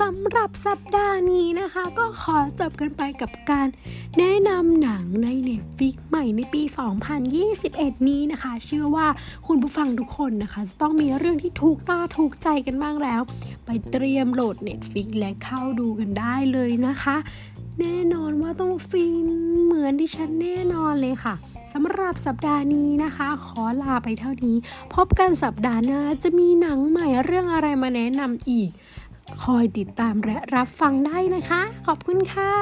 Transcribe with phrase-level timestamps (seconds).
[0.00, 3.68] สำหรับสัปดาห์นี้นะคะ ก็ขอจบกันไปกับการ
[4.18, 6.62] แนะนำหนังใน Netflix ใหม่ในปี
[7.34, 9.06] 2021 นี้นะคะ เชื่อว่า
[9.46, 13.20] คุณผู้ฟังทุกคนนะคะจะต้องมีเรื่องที่ถูกตาถูกใจกันบ้างแล้ว
[13.66, 17.16] ไปเตรียมโหลด Netflix และเข้าดูกันได้เลยนะคะ
[17.80, 19.26] แน่นอนว่าต้องฟิน
[19.64, 21.34] เหมือนที่ฉันแน่นอนเลยค่ะ
[21.72, 24.56] สำหรับสัปดาห์นี้นะคะ ขอลาไปเท่านี้
[24.94, 28.70] พบกันสัปดาห์หน้าจะมีหนังใหม่เรื่องอะไรมาแนะนำอีก
[29.42, 32.52] คอยติดตามและรับฟังได้นะคะ ขอบคุณค่ะ